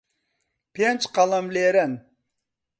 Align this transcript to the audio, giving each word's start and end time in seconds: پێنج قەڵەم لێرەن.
پێنج 0.73 1.01
قەڵەم 1.15 1.47
لێرەن. 1.55 1.93